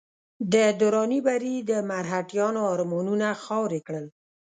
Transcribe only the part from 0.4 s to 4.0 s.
د دراني بري د مرهټیانو ارمانونه خاورې